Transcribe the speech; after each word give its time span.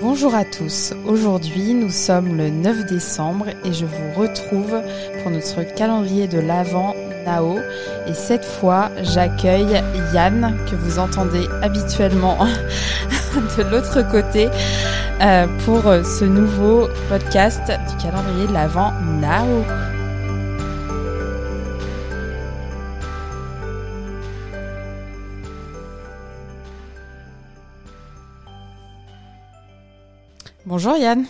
Bonjour 0.00 0.34
à 0.34 0.44
tous, 0.44 0.94
aujourd'hui 1.06 1.74
nous 1.74 1.90
sommes 1.90 2.36
le 2.36 2.50
9 2.50 2.86
décembre 2.86 3.46
et 3.64 3.72
je 3.72 3.84
vous 3.84 4.12
retrouve 4.20 4.80
pour 5.22 5.30
notre 5.30 5.62
calendrier 5.74 6.28
de 6.28 6.38
l'Avent 6.38 6.94
Nao 7.24 7.58
et 8.06 8.14
cette 8.14 8.44
fois 8.44 8.90
j'accueille 9.02 9.82
Yann 10.12 10.56
que 10.70 10.76
vous 10.76 10.98
entendez 10.98 11.46
habituellement 11.62 12.38
de 13.56 13.62
l'autre 13.62 14.08
côté 14.08 14.48
euh, 15.20 15.46
pour 15.64 15.82
ce 15.82 16.24
nouveau 16.24 16.88
podcast 17.08 17.62
du 17.66 18.04
calendrier 18.04 18.46
de 18.46 18.52
l'Avent 18.52 18.92
Nao. 19.20 19.64
Bonjour 30.66 30.96
Yann. 30.96 31.26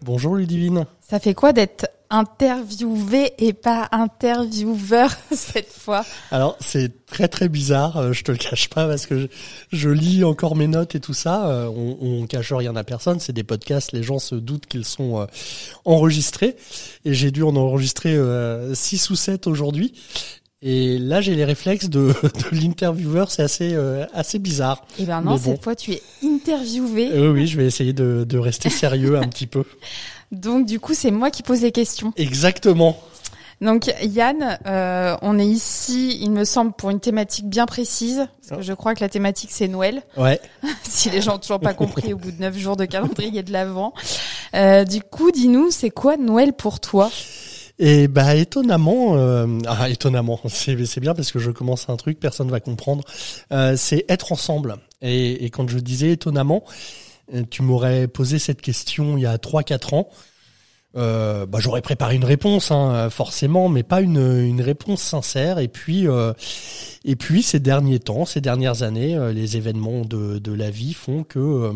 Bonjour 0.00 0.34
Ludivine. 0.34 0.86
Ça 1.06 1.20
fait 1.20 1.34
quoi 1.34 1.52
d'être 1.52 1.86
interviewé 2.08 3.34
et 3.36 3.52
pas 3.52 3.86
intervieweur 3.92 5.10
cette 5.30 5.70
fois? 5.70 6.06
Alors 6.30 6.56
c'est 6.60 7.04
très 7.04 7.28
très 7.28 7.50
bizarre, 7.50 7.98
euh, 7.98 8.12
je 8.14 8.24
te 8.24 8.32
le 8.32 8.38
cache 8.38 8.70
pas 8.70 8.88
parce 8.88 9.04
que 9.04 9.28
je, 9.72 9.90
lis 9.90 10.24
encore 10.24 10.56
mes 10.56 10.68
notes 10.68 10.94
et 10.94 11.00
tout 11.00 11.12
ça. 11.12 11.48
Euh, 11.48 11.66
on, 11.66 11.98
on 12.00 12.26
cache 12.26 12.50
rien 12.52 12.74
à 12.76 12.84
personne, 12.84 13.20
c'est 13.20 13.34
des 13.34 13.44
podcasts, 13.44 13.92
les 13.92 14.02
gens 14.02 14.18
se 14.18 14.34
doutent 14.34 14.64
qu'ils 14.64 14.86
sont 14.86 15.20
euh, 15.20 15.26
enregistrés 15.84 16.56
et 17.04 17.12
j'ai 17.12 17.30
dû 17.30 17.42
en 17.42 17.56
enregistrer 17.56 18.18
6 18.72 19.10
ou 19.10 19.16
7 19.16 19.46
aujourd'hui. 19.46 19.92
Et 20.60 20.98
là, 20.98 21.20
j'ai 21.20 21.36
les 21.36 21.44
réflexes 21.44 21.88
de, 21.88 22.12
de 22.22 22.56
l'intervieweur, 22.56 23.30
c'est 23.30 23.42
assez 23.42 23.74
euh, 23.74 24.04
assez 24.12 24.38
bizarre. 24.38 24.84
Eh 24.98 25.04
ben 25.04 25.20
non, 25.20 25.38
cette 25.38 25.62
fois 25.62 25.76
tu 25.76 25.92
es 25.92 26.02
interviewé. 26.24 27.10
Euh, 27.12 27.32
oui, 27.32 27.46
je 27.46 27.56
vais 27.56 27.66
essayer 27.66 27.92
de, 27.92 28.24
de 28.28 28.38
rester 28.38 28.68
sérieux 28.68 29.16
un 29.16 29.28
petit 29.28 29.46
peu. 29.46 29.64
Donc 30.32 30.66
du 30.66 30.80
coup, 30.80 30.94
c'est 30.94 31.10
moi 31.10 31.30
qui 31.30 31.42
pose 31.42 31.62
les 31.62 31.72
questions. 31.72 32.12
Exactement. 32.16 32.98
Donc 33.60 33.92
Yann, 34.02 34.58
euh, 34.66 35.16
on 35.22 35.38
est 35.38 35.46
ici, 35.46 36.18
il 36.20 36.30
me 36.30 36.44
semble, 36.44 36.72
pour 36.72 36.90
une 36.90 37.00
thématique 37.00 37.48
bien 37.48 37.66
précise. 37.66 38.26
Parce 38.48 38.60
que 38.60 38.66
je 38.66 38.72
crois 38.72 38.94
que 38.94 39.00
la 39.00 39.08
thématique 39.08 39.50
c'est 39.52 39.68
Noël. 39.68 40.02
Ouais. 40.16 40.40
si 40.82 41.10
les 41.10 41.20
gens 41.20 41.36
ont 41.36 41.38
toujours 41.38 41.60
pas 41.60 41.74
compris 41.74 42.12
au 42.12 42.18
bout 42.18 42.30
de 42.30 42.40
neuf 42.40 42.56
jours 42.56 42.76
de 42.76 42.84
calendrier 42.84 43.42
de 43.42 43.52
l'avant. 43.52 43.94
Euh, 44.54 44.84
du 44.84 45.02
coup, 45.02 45.30
dis-nous, 45.30 45.70
c'est 45.70 45.90
quoi 45.90 46.16
Noël 46.16 46.52
pour 46.52 46.80
toi? 46.80 47.10
Et 47.78 48.08
bah 48.08 48.34
étonnamment, 48.34 49.16
euh, 49.16 49.46
ah, 49.66 49.88
étonnamment, 49.88 50.40
c'est 50.48 51.00
bien 51.00 51.14
parce 51.14 51.32
que 51.32 51.38
je 51.38 51.50
commence 51.50 51.88
un 51.88 51.96
truc, 51.96 52.18
personne 52.18 52.50
va 52.50 52.60
comprendre. 52.60 53.04
Euh, 53.52 53.76
c'est 53.76 54.04
être 54.08 54.32
ensemble. 54.32 54.76
Et, 55.00 55.44
et, 55.44 55.50
quand 55.50 55.68
je 55.68 55.78
disais 55.78 56.10
étonnamment, 56.10 56.64
euh, 57.34 57.42
tu 57.48 57.62
m'aurais 57.62 58.08
posé 58.08 58.38
cette 58.38 58.60
question 58.60 59.16
il 59.16 59.22
y 59.22 59.26
a 59.26 59.38
trois 59.38 59.62
quatre 59.62 59.94
ans. 59.94 60.08
Euh, 60.96 61.46
bah, 61.46 61.58
j'aurais 61.60 61.82
préparé 61.82 62.16
une 62.16 62.24
réponse, 62.24 62.70
hein, 62.70 63.10
forcément, 63.10 63.68
mais 63.68 63.82
pas 63.82 64.00
une, 64.00 64.18
une 64.18 64.60
réponse 64.62 65.02
sincère. 65.02 65.58
Et 65.58 65.68
puis, 65.68 66.08
euh, 66.08 66.32
et 67.04 67.14
puis 67.16 67.42
ces 67.42 67.60
derniers 67.60 68.00
temps, 68.00 68.24
ces 68.24 68.40
dernières 68.40 68.82
années, 68.82 69.14
euh, 69.14 69.32
les 69.32 69.56
événements 69.56 70.02
de, 70.02 70.38
de 70.38 70.52
la 70.52 70.70
vie 70.70 70.94
font 70.94 71.24
que 71.24 71.72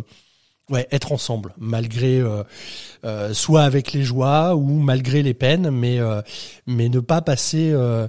Ouais, 0.70 0.86
être 0.92 1.10
ensemble, 1.12 1.52
malgré 1.58 2.20
euh, 2.20 2.44
euh, 3.04 3.34
soit 3.34 3.62
avec 3.64 3.92
les 3.92 4.04
joies 4.04 4.54
ou 4.54 4.78
malgré 4.78 5.22
les 5.22 5.34
peines, 5.34 5.70
mais 5.70 5.98
euh, 5.98 6.22
mais 6.66 6.88
ne 6.88 7.00
pas 7.00 7.20
passer 7.20 7.72
euh, 7.72 8.06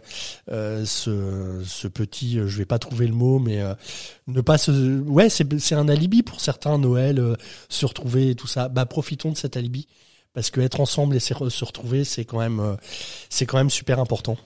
euh, 0.51 0.85
ce, 0.85 1.61
ce 1.65 1.87
petit, 1.87 2.35
je 2.35 2.57
vais 2.57 2.65
pas 2.65 2.77
trouver 2.79 3.07
le 3.07 3.13
mot, 3.13 3.39
mais 3.39 3.59
ne 4.27 4.39
pas 4.41 4.57
se, 4.59 4.99
ouais, 5.01 5.29
c'est 5.29 5.59
c'est 5.59 5.75
un 5.75 5.89
alibi 5.89 6.21
pour 6.21 6.39
certains 6.39 6.77
Noël, 6.77 7.21
se 7.69 7.85
retrouver 7.87 8.29
et 8.29 8.35
tout 8.35 8.47
ça. 8.47 8.69
Bah 8.69 8.85
profitons 8.85 9.31
de 9.31 9.37
cet 9.37 9.57
alibi 9.57 9.87
parce 10.33 10.51
que 10.51 10.61
être 10.61 10.79
ensemble 10.79 11.15
et 11.15 11.19
se 11.19 11.33
retrouver, 11.65 12.03
c'est 12.03 12.23
quand 12.23 12.39
même 12.39 12.77
c'est 13.29 13.47
quand 13.47 13.57
même 13.57 13.71
super 13.71 13.99
important. 13.99 14.37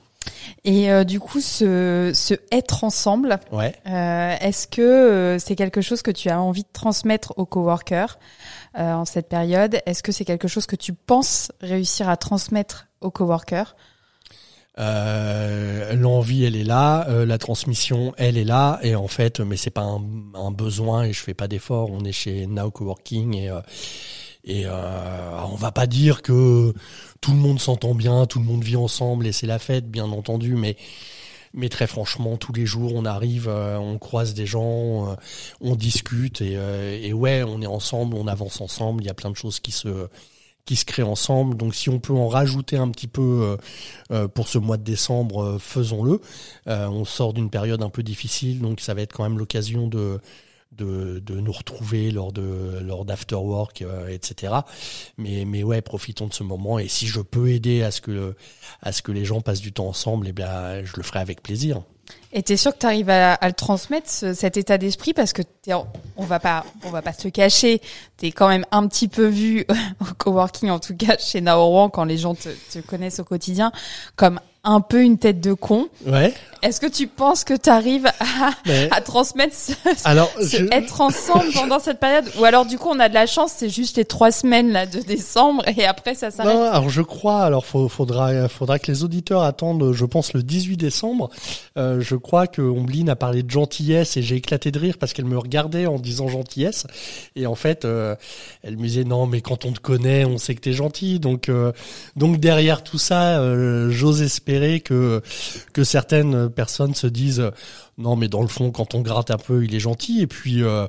Et 0.63 0.91
euh, 0.91 1.03
du 1.03 1.19
coup, 1.19 1.39
ce, 1.39 2.11
ce 2.13 2.33
être 2.51 2.83
ensemble, 2.83 3.39
ouais. 3.51 3.73
euh, 3.87 4.35
est-ce 4.41 4.67
que 4.67 4.81
euh, 4.81 5.39
c'est 5.39 5.55
quelque 5.55 5.81
chose 5.81 6.01
que 6.01 6.11
tu 6.11 6.29
as 6.29 6.41
envie 6.41 6.63
de 6.63 6.69
transmettre 6.73 7.33
aux 7.37 7.45
coworkers 7.45 8.19
euh, 8.77 8.93
en 8.93 9.05
cette 9.05 9.29
période? 9.29 9.79
Est-ce 9.85 10.03
que 10.03 10.11
c'est 10.11 10.25
quelque 10.25 10.47
chose 10.47 10.65
que 10.65 10.75
tu 10.75 10.93
penses 10.93 11.51
réussir 11.61 12.09
à 12.09 12.17
transmettre 12.17 12.87
aux 13.01 13.11
coworkers? 13.11 13.75
Euh, 14.79 15.93
l'envie 15.95 16.43
elle 16.43 16.55
est 16.55 16.63
là, 16.63 17.07
euh, 17.09 17.25
la 17.25 17.39
transmission 17.39 18.13
elle 18.15 18.37
est 18.37 18.43
là 18.43 18.79
et 18.83 18.95
en 18.95 19.07
fait 19.07 19.39
mais 19.39 19.57
c'est 19.57 19.71
pas 19.71 19.81
un, 19.81 20.03
un, 20.35 20.51
besoin 20.51 21.05
et 21.05 21.13
je 21.13 21.19
fais 21.19 21.33
pas 21.33 21.47
d'effort. 21.47 21.89
On 21.91 22.05
est 22.05 22.11
chez 22.11 22.45
Now 22.45 22.69
Coworking 22.69 23.33
et 23.35 23.49
euh, 23.49 23.59
et 24.43 24.65
euh, 24.65 24.71
on 25.51 25.55
va 25.55 25.71
pas 25.71 25.87
dire 25.87 26.21
que 26.21 26.73
tout 27.21 27.31
le 27.31 27.37
monde 27.37 27.59
s'entend 27.59 27.95
bien, 27.95 28.25
tout 28.25 28.39
le 28.39 28.45
monde 28.45 28.63
vit 28.63 28.75
ensemble 28.75 29.27
et 29.27 29.31
c'est 29.31 29.47
la 29.47 29.59
fête, 29.59 29.89
bien 29.89 30.05
entendu, 30.11 30.55
mais 30.55 30.77
mais 31.53 31.69
très 31.69 31.87
franchement, 31.87 32.37
tous 32.37 32.53
les 32.53 32.65
jours, 32.65 32.93
on 32.93 33.05
arrive, 33.05 33.47
euh, 33.49 33.77
on 33.77 33.97
croise 33.97 34.33
des 34.33 34.45
gens, 34.45 35.09
euh, 35.09 35.15
on 35.59 35.75
discute 35.75 36.41
et, 36.41 36.55
euh, 36.55 36.99
et 37.01 37.13
ouais, 37.13 37.43
on 37.43 37.61
est 37.61 37.67
ensemble, 37.67 38.15
on 38.15 38.27
avance 38.27 38.61
ensemble. 38.61 39.03
Il 39.03 39.07
y 39.07 39.09
a 39.09 39.13
plein 39.13 39.31
de 39.31 39.35
choses 39.35 39.59
qui 39.59 39.71
se 39.71 40.07
qui 40.65 40.75
se 40.75 40.83
créent 40.83 41.03
ensemble. 41.03 41.55
Donc, 41.55 41.73
si 41.75 41.89
on 41.89 41.99
peut 41.99 42.13
en 42.13 42.27
rajouter 42.27 42.75
un 42.75 42.89
petit 42.89 43.07
peu 43.07 43.57
pour 44.33 44.49
ce 44.49 44.57
mois 44.57 44.75
de 44.75 44.83
décembre, 44.83 45.57
faisons-le. 45.61 46.19
on 46.65 47.05
sort 47.05 47.31
d'une 47.31 47.49
période 47.49 47.81
un 47.81 47.89
peu 47.89 48.03
difficile, 48.03 48.59
donc 48.59 48.81
ça 48.81 48.93
va 48.93 49.01
être 49.01 49.13
quand 49.13 49.23
même 49.23 49.39
l'occasion 49.39 49.87
de 49.87 50.19
de, 50.71 51.19
de 51.19 51.39
nous 51.39 51.51
retrouver 51.51 52.11
lors 52.11 52.31
de 52.31 52.79
lors 52.81 53.05
d'afterwork, 53.05 53.81
euh, 53.81 54.07
etc. 54.07 54.53
Mais 55.17 55.45
mais 55.45 55.63
ouais, 55.63 55.81
profitons 55.81 56.27
de 56.27 56.33
ce 56.33 56.43
moment 56.43 56.79
et 56.79 56.87
si 56.87 57.07
je 57.07 57.21
peux 57.21 57.49
aider 57.49 57.83
à 57.83 57.91
ce 57.91 58.01
que 58.01 58.35
à 58.81 58.91
ce 58.91 59.01
que 59.01 59.11
les 59.11 59.25
gens 59.25 59.41
passent 59.41 59.61
du 59.61 59.73
temps 59.73 59.87
ensemble, 59.87 60.27
eh 60.27 60.33
bien 60.33 60.83
je 60.83 60.93
le 60.95 61.03
ferai 61.03 61.19
avec 61.19 61.41
plaisir. 61.41 61.81
Et 62.31 62.43
t'es 62.43 62.55
sûr 62.55 62.73
que 62.73 62.79
tu 62.79 62.85
arrives 62.85 63.09
à, 63.09 63.33
à, 63.33 63.47
le 63.47 63.53
transmettre 63.53 64.09
cet 64.09 64.57
état 64.57 64.77
d'esprit? 64.77 65.13
Parce 65.13 65.33
que 65.33 65.41
on 66.15 66.23
va 66.23 66.39
pas 66.39 66.65
on 66.83 66.89
va 66.89 67.01
pas 67.01 67.13
se 67.13 67.27
cacher, 67.27 67.81
t'es 68.17 68.31
quand 68.31 68.47
même 68.47 68.65
un 68.71 68.87
petit 68.87 69.07
peu 69.07 69.27
vu 69.27 69.65
au 70.01 70.05
coworking 70.17 70.69
en 70.69 70.79
tout 70.79 70.95
cas 70.95 71.17
chez 71.17 71.41
Naoran 71.41 71.89
quand 71.89 72.05
les 72.05 72.17
gens 72.17 72.35
te, 72.35 72.49
te 72.71 72.79
connaissent 72.79 73.19
au 73.19 73.23
quotidien 73.23 73.71
comme 74.15 74.39
un 74.67 74.81
peu 74.81 75.01
une 75.01 75.17
tête 75.17 75.39
de 75.39 75.53
con. 75.53 75.87
Ouais. 76.05 76.33
Est-ce 76.61 76.81
que 76.81 76.87
tu 76.87 77.07
penses 77.07 77.43
que 77.43 77.53
tu 77.53 77.69
arrives 77.69 78.07
à, 78.19 78.51
à, 78.91 79.01
transmettre 79.01 79.55
ce, 79.55 79.73
alors, 80.03 80.29
être 80.71 81.01
ensemble 81.01 81.51
pendant 81.53 81.79
cette 81.79 81.99
période? 81.99 82.25
Ou 82.39 82.45
alors 82.45 82.65
du 82.65 82.77
coup 82.77 82.89
on 82.91 82.99
a 82.99 83.09
de 83.09 83.13
la 83.13 83.27
chance 83.27 83.53
c'est 83.55 83.69
juste 83.69 83.97
les 83.97 84.05
trois 84.05 84.31
semaines 84.31 84.71
là 84.71 84.85
de 84.85 84.99
décembre 84.99 85.63
et 85.77 85.85
après 85.85 86.15
ça 86.15 86.31
s'arrête? 86.31 86.53
Non, 86.53 86.63
alors 86.63 86.89
je 86.89 87.01
crois 87.01 87.43
alors 87.43 87.65
faudra 87.65 88.49
faudra 88.49 88.79
que 88.79 88.91
les 88.91 89.03
auditeurs 89.03 89.43
attendent 89.43 89.93
je 89.93 90.05
pense 90.05 90.33
le 90.33 90.43
18 90.43 90.77
décembre. 90.77 91.29
Euh, 91.77 92.01
je 92.01 92.15
crois 92.15 92.47
que 92.47 92.61
Ombline 92.61 93.09
a 93.09 93.15
parlé 93.15 93.43
de 93.43 93.51
gentillesse 93.51 94.17
et 94.17 94.21
j'ai 94.21 94.35
éclaté 94.35 94.71
de 94.71 94.79
rire 94.79 94.97
parce 94.99 95.13
qu'elle 95.13 95.25
me 95.25 95.37
regardait 95.37 95.85
en 95.85 95.99
disant 95.99 96.27
gentillesse 96.27 96.87
et 97.35 97.45
en 97.45 97.55
fait 97.55 97.85
euh, 97.85 98.15
elle 98.63 98.77
me 98.77 98.83
disait 98.83 99.03
non 99.03 99.27
mais 99.27 99.41
quand 99.41 99.65
on 99.65 99.71
te 99.71 99.79
connaît 99.79 100.25
on 100.25 100.39
sait 100.39 100.55
que 100.55 100.61
t'es 100.61 100.73
gentil 100.73 101.19
donc 101.19 101.49
euh, 101.49 101.71
donc 102.15 102.37
derrière 102.39 102.83
tout 102.83 102.97
ça 102.97 103.37
j'ose 103.89 104.21
espérer 104.21 104.56
que 104.81 105.21
certaines 105.83 106.49
personnes 106.49 106.95
se 106.95 107.07
disent 107.07 107.51
non 107.97 108.15
mais 108.15 108.27
dans 108.27 108.41
le 108.41 108.47
fond 108.47 108.71
quand 108.71 108.95
on 108.95 109.01
gratte 109.01 109.31
un 109.31 109.37
peu 109.37 109.63
il 109.63 109.73
est 109.75 109.79
gentil. 109.79 110.21
Et 110.21 110.27
puis 110.27 110.63
euh, 110.63 110.87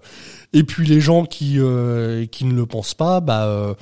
et 0.52 0.62
puis 0.62 0.86
les 0.86 1.00
gens 1.00 1.24
qui 1.24 1.58
euh, 1.58 2.26
qui 2.26 2.44
ne 2.44 2.54
le 2.54 2.66
pensent 2.66 2.94
pas 2.94 3.20
bah 3.20 3.46
euh, 3.46 3.74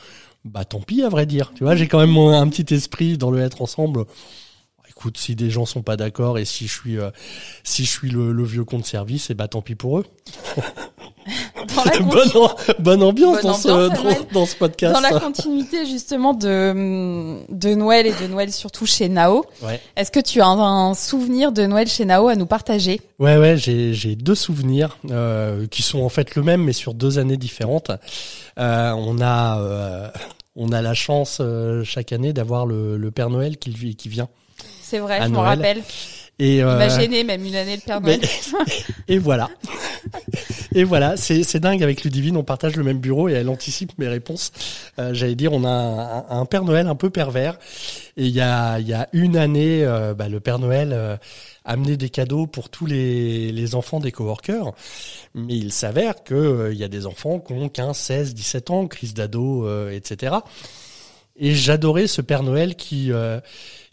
bah 0.44 0.64
tant 0.64 0.80
pis 0.80 1.02
à 1.02 1.08
vrai 1.08 1.26
dire. 1.26 1.52
Tu 1.54 1.64
vois 1.64 1.76
j'ai 1.76 1.88
quand 1.88 1.98
même 1.98 2.16
un 2.16 2.48
petit 2.48 2.72
esprit 2.74 3.18
dans 3.18 3.30
le 3.30 3.40
être 3.40 3.62
ensemble. 3.62 4.04
Écoute 4.88 5.18
si 5.18 5.36
des 5.36 5.50
gens 5.50 5.66
sont 5.66 5.82
pas 5.82 5.96
d'accord 5.96 6.38
et 6.38 6.44
si 6.44 6.66
je 6.66 6.72
suis 6.72 6.96
si 7.64 7.84
je 7.84 7.90
suis 7.90 8.10
le, 8.10 8.32
le 8.32 8.44
vieux 8.44 8.64
con 8.64 8.78
de 8.78 8.84
service 8.84 9.30
et 9.30 9.34
bah 9.34 9.48
tant 9.48 9.60
pis 9.60 9.74
pour 9.74 9.98
eux 9.98 10.06
bonne, 12.02 12.30
bonne, 12.78 13.02
ambiance, 13.02 13.42
dans, 13.42 13.54
ce, 13.54 14.32
dans, 14.32 14.46
ce, 14.46 14.56
podcast. 14.56 14.94
Dans 14.94 15.00
la 15.00 15.20
continuité 15.20 15.86
justement 15.86 16.34
de, 16.34 17.44
de 17.48 17.74
Noël 17.74 18.06
et 18.06 18.12
de 18.12 18.26
Noël 18.26 18.52
surtout 18.52 18.86
chez 18.86 19.08
Nao. 19.08 19.44
Ouais. 19.62 19.80
Est-ce 19.96 20.10
que 20.10 20.20
tu 20.20 20.40
as 20.40 20.46
un, 20.46 20.94
souvenir 20.94 21.52
de 21.52 21.66
Noël 21.66 21.88
chez 21.88 22.04
Nao 22.04 22.28
à 22.28 22.36
nous 22.36 22.46
partager? 22.46 23.00
Ouais, 23.18 23.36
ouais, 23.36 23.56
j'ai 23.56 24.16
deux 24.16 24.34
souvenirs 24.34 24.98
euh, 25.10 25.66
qui 25.66 25.82
sont 25.82 26.00
en 26.02 26.08
fait 26.08 26.34
le 26.34 26.42
même 26.42 26.62
mais 26.62 26.72
sur 26.72 26.94
deux 26.94 27.18
années 27.18 27.36
différentes. 27.36 27.90
Euh, 28.58 28.92
on 28.92 29.20
a 29.20 29.58
euh, 29.60 30.08
on 30.56 30.72
a 30.72 30.80
la 30.80 30.94
chance 30.94 31.38
euh, 31.40 31.84
chaque 31.84 32.12
année 32.12 32.32
d'avoir 32.32 32.64
le, 32.66 32.96
le, 32.96 33.10
Père 33.10 33.28
Noël 33.28 33.58
qui, 33.58 33.94
qui 33.94 34.08
vient. 34.08 34.28
C'est 34.80 34.98
vrai, 34.98 35.20
je 35.22 35.28
m'en 35.28 35.42
rappelle. 35.42 35.82
Et 36.38 36.62
euh, 36.62 36.72
Il 36.72 36.78
m'a 36.78 36.88
gêné 36.88 37.24
même 37.24 37.44
une 37.44 37.56
année 37.56 37.76
le 37.76 37.82
Père 37.82 38.00
Noël. 38.00 38.20
et 39.08 39.18
voilà. 39.18 39.48
et 40.74 40.84
voilà, 40.84 41.16
c'est 41.16 41.42
c'est 41.42 41.60
dingue 41.60 41.82
avec 41.82 42.04
Ludivine, 42.04 42.36
on 42.36 42.44
partage 42.44 42.76
le 42.76 42.84
même 42.84 42.98
bureau 42.98 43.28
et 43.28 43.32
elle 43.32 43.48
anticipe 43.48 43.96
mes 43.98 44.08
réponses. 44.08 44.52
Euh, 44.98 45.14
J'allais 45.14 45.34
dire, 45.34 45.54
on 45.54 45.64
a 45.64 45.70
un, 46.28 46.40
un, 46.40 46.44
Père 46.44 46.64
Noël 46.64 46.88
un 46.88 46.94
peu 46.94 47.08
pervers. 47.08 47.58
Et 48.18 48.26
il 48.26 48.34
y 48.34 48.40
a 48.40 48.78
il 48.78 48.86
y 48.88 48.92
a 48.92 49.08
une 49.12 49.36
année, 49.36 49.84
euh, 49.84 50.14
bah, 50.14 50.28
le 50.28 50.40
Père 50.40 50.58
Noël 50.58 50.90
euh, 50.92 51.16
amenait 51.64 51.96
des 51.96 52.10
cadeaux 52.10 52.46
pour 52.46 52.68
tous 52.68 52.86
les 52.86 53.50
les 53.52 53.74
enfants 53.74 54.00
des 54.00 54.12
coworkers. 54.12 54.72
Mais 55.34 55.56
il 55.56 55.72
s'avère 55.72 56.22
que 56.22 56.34
euh, 56.34 56.72
il 56.72 56.78
y 56.78 56.84
a 56.84 56.88
des 56.88 57.06
enfants 57.06 57.40
qui 57.40 57.54
ont 57.54 57.68
15, 57.70 57.96
16, 57.96 58.34
17 58.34 58.70
ans, 58.70 58.86
crise 58.86 59.14
d'ado, 59.14 59.68
etc. 59.90 60.36
Et 61.38 61.54
j'adorais 61.54 62.06
ce 62.06 62.22
Père 62.22 62.42
Noël 62.42 62.76
qui 62.76 63.10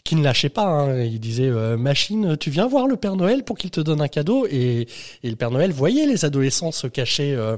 qui 0.04 0.16
ne 0.16 0.22
lâchait 0.22 0.50
pas. 0.50 0.66
Hein. 0.66 1.02
Il 1.02 1.18
disait 1.18 1.48
euh, 1.48 1.78
machine, 1.78 2.36
tu 2.36 2.50
viens 2.50 2.68
voir 2.68 2.86
le 2.86 2.96
Père 2.96 3.16
Noël 3.16 3.42
pour 3.42 3.56
qu'il 3.56 3.70
te 3.70 3.80
donne 3.80 4.02
un 4.02 4.08
cadeau. 4.08 4.46
Et, 4.50 4.86
le 5.22 5.34
Père 5.34 5.50
Noël 5.50 5.72
voyait 5.72 6.06
les 6.06 6.26
adolescents 6.26 6.72
se 6.72 6.86
cacher, 6.86 7.32
euh, 7.32 7.56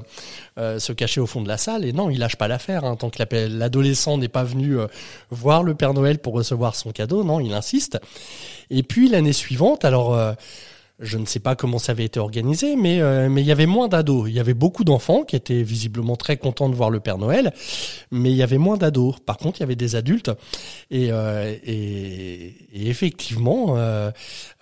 euh, 0.57 0.79
se 0.79 0.93
cacher 0.93 1.19
au 1.19 1.27
fond 1.27 1.41
de 1.41 1.49
la 1.49 1.57
salle. 1.57 1.83
Et 1.83 1.91
non, 1.91 2.09
il 2.09 2.19
lâche 2.19 2.37
pas 2.37 2.47
l'affaire. 2.47 2.85
Hein. 2.85 2.95
Tant 2.95 3.09
que 3.09 3.21
l'adolescent 3.47 4.17
n'est 4.17 4.29
pas 4.29 4.45
venu 4.45 4.77
voir 5.29 5.61
le 5.61 5.75
Père 5.75 5.93
Noël 5.93 6.19
pour 6.19 6.33
recevoir 6.33 6.75
son 6.75 6.91
cadeau, 6.91 7.25
non, 7.25 7.41
il 7.41 7.53
insiste. 7.53 7.99
Et 8.69 8.81
puis 8.81 9.09
l'année 9.09 9.33
suivante, 9.33 9.83
alors 9.83 10.17
je 10.99 11.19
ne 11.19 11.25
sais 11.25 11.39
pas 11.39 11.55
comment 11.55 11.77
ça 11.77 11.91
avait 11.91 12.05
été 12.05 12.19
organisé, 12.19 12.75
mais 12.75 13.01
euh, 13.01 13.29
mais 13.29 13.41
il 13.41 13.47
y 13.47 13.51
avait 13.51 13.67
moins 13.67 13.87
d'ados. 13.87 14.27
Il 14.27 14.33
y 14.33 14.39
avait 14.39 14.55
beaucoup 14.55 14.83
d'enfants 14.83 15.23
qui 15.23 15.35
étaient 15.35 15.61
visiblement 15.61 16.15
très 16.15 16.37
contents 16.37 16.69
de 16.69 16.75
voir 16.75 16.89
le 16.89 16.99
Père 16.99 17.19
Noël, 17.19 17.53
mais 18.09 18.31
il 18.31 18.35
y 18.35 18.41
avait 18.41 18.57
moins 18.57 18.77
d'ados. 18.77 19.15
Par 19.23 19.37
contre, 19.37 19.59
il 19.59 19.61
y 19.61 19.63
avait 19.63 19.75
des 19.75 19.95
adultes, 19.95 20.31
et 20.89 21.11
euh, 21.11 21.55
et, 21.63 22.55
et, 22.73 22.89
effectivement, 22.89 23.75
euh, 23.77 24.11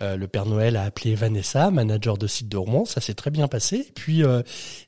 le 0.02 0.28
Père 0.28 0.46
Noël 0.46 0.76
a 0.76 0.84
appelé 0.84 1.16
Vanessa, 1.16 1.72
manager 1.72 2.18
de 2.18 2.28
site 2.28 2.50
de 2.50 2.58
Rouen. 2.58 2.84
Ça 2.84 3.00
s'est 3.00 3.14
très 3.14 3.32
bien 3.32 3.48
passé. 3.48 3.78
Et 3.78 3.94
puis 3.94 4.24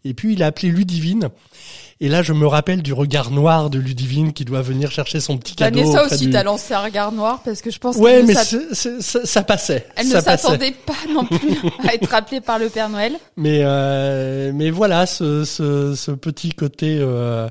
et 0.03 0.13
puis 0.13 0.33
il 0.33 0.43
a 0.43 0.47
appelé 0.47 0.69
Ludivine. 0.69 1.29
Et 1.99 2.09
là, 2.09 2.21
je 2.21 2.31
me 2.31 2.45
rappelle 2.45 2.83
du 2.83 2.93
regard 2.93 3.31
noir 3.31 3.71
de 3.71 3.79
Ludivine 3.79 4.31
qui 4.31 4.45
doit 4.45 4.61
venir 4.61 4.91
chercher 4.91 5.19
son 5.19 5.39
petit 5.39 5.55
cadeau. 5.55 5.79
Vanessa 5.79 6.05
aussi, 6.05 6.29
t'as 6.29 6.43
lancé 6.43 6.75
un 6.75 6.81
regard 6.81 7.11
noir 7.11 7.41
parce 7.43 7.61
que 7.61 7.71
je 7.71 7.79
pense 7.79 7.95
ouais, 7.95 8.21
mais 8.21 8.35
ça... 8.35 8.45
ça 9.01 9.43
passait. 9.43 9.87
Elle 9.95 10.09
ne 10.09 10.21
s'attendait 10.21 10.75
pas 10.85 10.93
non 11.11 11.25
plus 11.25 11.36
à 11.87 11.93
être 11.93 12.13
appelée 12.13 12.41
par 12.41 12.59
le 12.59 12.69
Père 12.69 12.89
Noël. 12.89 13.13
Mais 13.35 13.61
euh, 13.63 14.51
mais 14.53 14.69
voilà, 14.69 15.05
ce, 15.05 15.43
ce, 15.45 15.95
ce 15.95 16.11
petit 16.11 16.51
côté, 16.51 16.97
euh, 16.99 17.47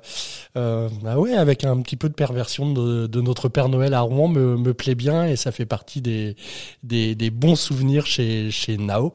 euh, 0.56 0.88
ah 1.06 1.18
ouais, 1.18 1.34
avec 1.34 1.64
un 1.64 1.80
petit 1.80 1.96
peu 1.96 2.08
de 2.08 2.14
perversion 2.14 2.72
de, 2.72 3.06
de 3.06 3.20
notre 3.20 3.48
Père 3.48 3.68
Noël 3.68 3.94
à 3.94 4.00
Rouen 4.00 4.28
me, 4.28 4.56
me 4.56 4.74
plaît 4.74 4.94
bien 4.94 5.26
et 5.26 5.36
ça 5.36 5.52
fait 5.52 5.66
partie 5.66 6.00
des 6.00 6.36
des, 6.82 7.14
des 7.14 7.30
bons 7.30 7.56
souvenirs 7.56 8.06
chez 8.06 8.50
chez 8.50 8.76
Nao. 8.76 9.14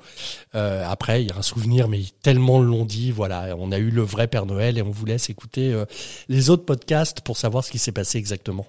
Euh, 0.55 0.83
après, 0.87 1.23
il 1.23 1.29
y 1.29 1.31
a 1.31 1.37
un 1.37 1.41
souvenir, 1.41 1.87
mais 1.87 2.01
tellement 2.21 2.59
l'ont 2.61 2.85
dit. 2.85 3.11
Voilà, 3.11 3.55
on 3.57 3.71
a 3.71 3.77
eu 3.77 3.89
le 3.89 4.01
vrai 4.01 4.27
Père 4.27 4.45
Noël 4.45 4.77
et 4.77 4.81
on 4.81 4.91
voulait 4.91 5.17
écouter 5.29 5.73
euh, 5.73 5.85
les 6.29 6.49
autres 6.49 6.65
podcasts 6.65 7.21
pour 7.21 7.37
savoir 7.37 7.63
ce 7.63 7.71
qui 7.71 7.79
s'est 7.79 7.91
passé 7.91 8.17
exactement. 8.17 8.65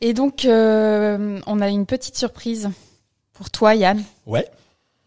Et 0.00 0.14
donc, 0.14 0.44
euh, 0.44 1.38
on 1.46 1.60
a 1.60 1.68
une 1.68 1.86
petite 1.86 2.16
surprise 2.16 2.70
pour 3.34 3.50
toi, 3.50 3.74
Yann. 3.74 4.02
Ouais. 4.26 4.46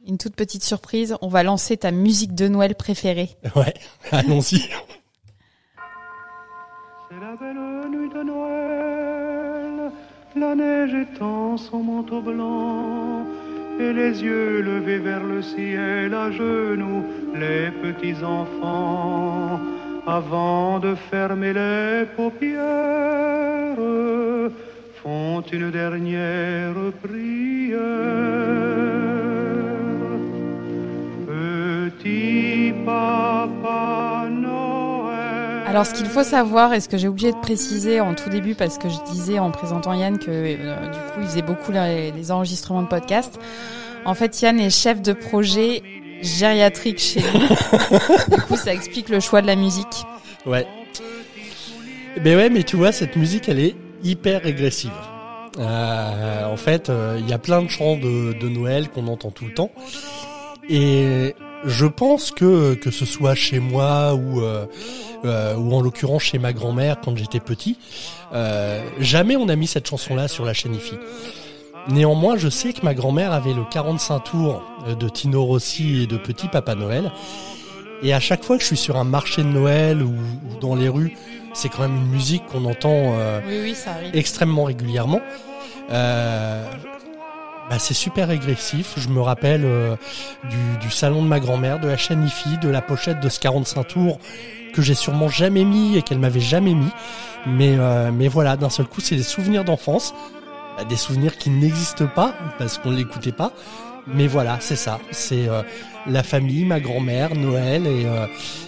Une 0.07 0.19
toute 0.19 0.36
petite 0.36 0.63
surprise. 0.63 1.16
On 1.22 1.30
va 1.30 1.42
lancer 1.42 1.78
ta 1.78 1.90
musique 1.92 2.36
de 2.36 2.48
Noël 2.48 2.75
préférée. 2.75 3.30
Ouais, 3.56 3.74
allons-y. 4.12 4.69
C'est 7.10 7.19
la 7.19 7.36
belle 7.40 7.90
nuit 7.90 8.10
de 8.10 8.24
Noël, 8.24 9.92
la 10.36 10.56
neige 10.56 10.94
étend 10.94 11.57
son 11.57 11.80
manteau 11.80 12.22
blanc 12.22 13.25
et 13.80 13.94
les 13.94 14.22
yeux 14.22 14.62
levés 14.62 15.00
vers 15.00 15.24
le 15.24 15.42
ciel 15.42 16.13
à 16.13 16.30
genoux, 16.31 17.04
les 17.36 17.72
petits 17.72 18.24
enfants 18.24 19.60
avant 20.06 20.80
de 20.80 20.96
fermer 20.96 21.54
les 21.54 22.06
paupières, 22.16 23.75
font 25.02 25.42
une 25.42 25.72
dernière 25.72 26.75
prière. 27.02 28.94
Petit 32.06 32.72
papa 32.86 34.28
Noël. 34.30 35.63
Alors, 35.66 35.88
ce 35.88 35.94
qu'il 35.96 36.06
faut 36.06 36.24
savoir, 36.24 36.72
et 36.75 36.80
ce 36.80 36.88
que 36.88 37.00
j'ai 37.00 37.07
oublié 37.07 37.31
de 37.31 37.38
préciser 37.38 38.00
en 38.00 38.13
tout 38.13 38.30
début, 38.30 38.54
parce 38.54 38.78
que 38.78 38.90
je 38.90 39.12
disais 39.12 39.40
en 39.40 39.50
présentant 39.50 39.92
Yann 39.94 40.19
que 40.19 40.30
euh, 40.30 40.86
du 40.86 41.00
coup, 41.00 41.22
il 41.22 41.25
faisait 41.25 41.42
beaucoup 41.42 41.72
les, 41.72 42.12
les 42.12 42.31
enregistrements 42.31 42.84
de 42.84 42.88
podcast. 42.88 43.40
En 44.06 44.13
fait, 44.13 44.40
Yann 44.40 44.60
est 44.60 44.69
chef 44.69 45.02
de 45.02 45.13
projet 45.13 45.81
gériatrique 46.22 47.00
chez 47.00 47.22
nous. 47.22 47.40
du 48.36 48.42
coup, 48.44 48.56
ça 48.56 48.72
explique 48.72 49.10
le 49.10 49.19
choix 49.19 49.42
de 49.42 49.48
la 49.48 49.56
musique. 49.56 50.06
Ouais. 50.46 50.68
Mais 52.24 52.36
ouais, 52.36 52.52
mais 52.52 52.62
tu 52.62 52.75
vois, 52.75 52.92
cette 52.92 53.16
musique, 53.16 53.50
elle 53.50 53.60
est 53.60 53.75
hyper 54.04 54.44
régressive. 54.44 54.92
Euh, 55.57 56.46
en 56.46 56.57
fait, 56.57 56.92
euh, 56.92 57.18
il 57.19 57.28
y 57.28 57.34
a 57.34 57.40
plein 57.40 57.63
de 57.63 57.68
chants 57.68 57.98
de, 57.98 58.34
de 58.40 58.48
Noël 58.48 58.90
qu'on 58.90 59.07
entend 59.07 59.31
tout 59.31 59.46
le 59.46 59.56
temps. 59.56 59.72
Et 60.69 61.34
je 61.66 61.86
pense 61.86 62.32
que 62.32 62.76
que 62.76 62.92
ce 62.92 63.06
soit 63.06 63.36
chez 63.36 63.60
moi 63.60 64.14
ou 64.14 64.42
euh, 64.42 64.66
euh 65.26 65.56
ou 65.56 65.74
en 65.74 65.82
l'occurrence 65.82 66.24
chez 66.24 66.40
ma 66.40 66.54
grand-mère 66.54 66.98
quand 67.04 67.16
j'étais 67.18 67.40
petit, 67.40 67.78
euh, 68.34 68.82
jamais 69.00 69.36
on 69.36 69.50
a 69.50 69.56
mis 69.56 69.68
cette 69.68 69.88
chanson-là 69.88 70.28
sur 70.28 70.46
la 70.46 70.54
chaîne 70.54 70.76
IFI. 70.76 70.96
Néanmoins, 71.88 72.36
je 72.36 72.50
sais 72.50 72.74
que 72.74 72.84
ma 72.84 72.96
grand-mère 72.96 73.32
avait 73.32 73.54
le 73.54 73.64
45 73.70 74.20
tours 74.20 74.64
de 75.00 75.08
Tino 75.08 75.46
Rossi 75.46 76.02
et 76.02 76.08
de 76.08 76.18
Petit 76.18 76.48
Papa 76.48 76.74
Noël. 76.74 77.12
Et 78.02 78.12
à 78.12 78.20
chaque 78.20 78.44
fois 78.44 78.58
que 78.58 78.64
je 78.64 78.68
suis 78.68 78.78
sur 78.78 78.98
un 78.98 79.04
marché 79.04 79.44
de 79.44 79.48
Noël 79.48 80.02
ou, 80.02 80.10
ou 80.10 80.60
dans 80.60 80.76
les 80.76 80.90
rues, 80.90 81.16
c'est 81.56 81.70
quand 81.70 81.84
même 81.84 81.96
une 81.96 82.10
musique 82.10 82.46
qu'on 82.48 82.66
entend 82.66 83.14
euh, 83.18 83.40
oui, 83.48 83.60
oui, 83.64 83.76
ça 83.76 83.92
arrive. 83.92 84.16
extrêmement 84.16 84.66
régulièrement. 84.66 85.22
Bah, 87.70 87.80
c'est 87.80 87.94
super 87.94 88.28
régressif. 88.28 88.94
Je 88.98 89.10
me 89.10 89.22
rappelle 89.22 89.66
euh, 89.66 89.96
du, 90.82 90.92
salon 90.92 91.24
de 91.24 91.28
ma 91.28 91.40
grand-mère, 91.40 91.80
de 91.80 91.88
la 91.88 91.98
chaîne 91.98 92.24
IFI, 92.24 92.58
de 92.60 92.70
la 92.70 92.82
pochette 92.82 93.20
de 93.20 93.30
ce 93.30 93.40
45 93.40 93.84
tours 93.86 94.20
que 94.74 94.82
j'ai 94.82 94.94
sûrement 94.94 95.30
jamais 95.30 95.64
mis 95.64 95.98
et 95.98 96.02
qu'elle 96.02 96.20
m'avait 96.20 96.40
jamais 96.40 96.74
mis. 96.74 96.92
Mais, 97.48 97.76
euh, 97.80 98.12
mais 98.14 98.28
voilà, 98.28 98.58
d'un 98.58 98.70
seul 98.70 98.86
coup, 98.86 99.02
c'est 99.02 99.16
des 99.16 99.24
souvenirs 99.24 99.64
d'enfance 99.64 100.14
bah, 100.78 100.84
des 100.84 100.98
souvenirs 100.98 101.38
qui 101.38 101.50
n'existent 101.50 102.08
pas 102.08 102.34
parce 102.60 102.78
qu'on 102.78 102.92
l'écoutait 102.92 103.32
pas. 103.32 103.54
Mais 104.07 104.28
voilà, 104.28 104.60
c'est 104.60 104.75
ça. 104.75 105.00
C'est 105.12 105.48
euh, 105.48 105.63
la 106.06 106.22
famille, 106.24 106.66
ma 106.66 106.80
grand-mère, 106.80 107.34
Noël, 107.36 107.88
et, 107.88 108.06
euh, 108.06 108.28